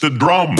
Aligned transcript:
the 0.00 0.08
drum. 0.08 0.59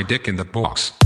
my 0.00 0.06
dick 0.06 0.28
in 0.28 0.36
the 0.36 0.44
box. 0.44 0.99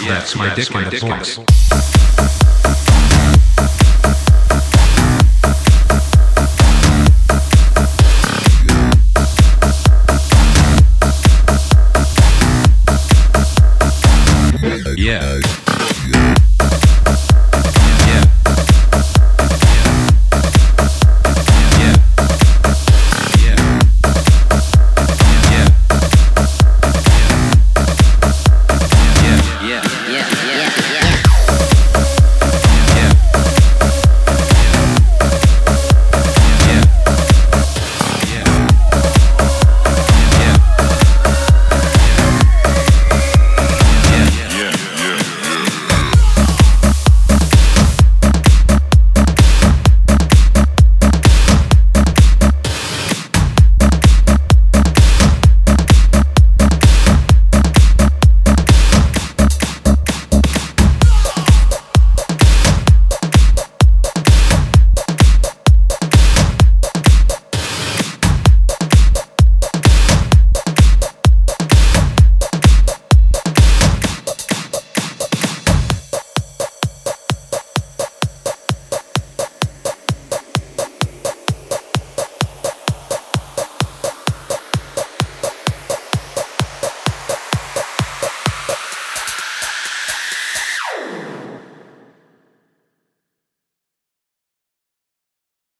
yeah, 0.00 0.08
that's 0.08 0.36
my 0.36 0.54
dick 0.54 0.70
in 0.70 0.84
the 0.84 1.00
box. 1.00 1.71